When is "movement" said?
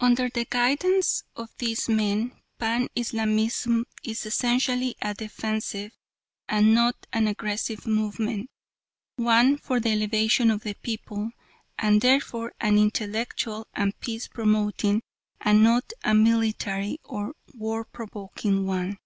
7.86-8.48